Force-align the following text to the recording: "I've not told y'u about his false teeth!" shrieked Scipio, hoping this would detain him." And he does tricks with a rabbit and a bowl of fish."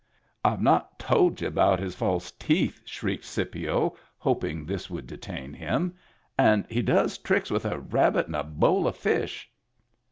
"I've 0.43 0.63
not 0.63 0.97
told 0.97 1.39
y'u 1.41 1.47
about 1.47 1.79
his 1.79 1.93
false 1.93 2.31
teeth!" 2.31 2.81
shrieked 2.89 3.23
Scipio, 3.23 3.95
hoping 4.17 4.65
this 4.65 4.89
would 4.89 5.05
detain 5.05 5.53
him." 5.53 5.93
And 6.39 6.65
he 6.67 6.81
does 6.81 7.19
tricks 7.19 7.51
with 7.51 7.65
a 7.65 7.77
rabbit 7.77 8.25
and 8.25 8.35
a 8.35 8.43
bowl 8.43 8.87
of 8.87 8.97
fish." 8.97 9.51